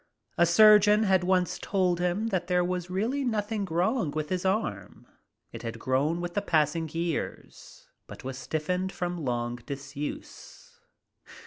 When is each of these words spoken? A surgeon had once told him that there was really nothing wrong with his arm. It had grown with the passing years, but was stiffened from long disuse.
A 0.35 0.47
surgeon 0.47 1.03
had 1.03 1.23
once 1.23 1.59
told 1.59 1.99
him 1.99 2.29
that 2.29 2.47
there 2.47 2.65
was 2.65 2.89
really 2.89 3.23
nothing 3.23 3.65
wrong 3.65 4.09
with 4.09 4.29
his 4.29 4.45
arm. 4.45 5.05
It 5.51 5.61
had 5.61 5.77
grown 5.77 6.21
with 6.21 6.33
the 6.33 6.41
passing 6.41 6.89
years, 6.91 7.87
but 8.07 8.23
was 8.23 8.35
stiffened 8.35 8.91
from 8.91 9.23
long 9.23 9.57
disuse. 9.57 10.79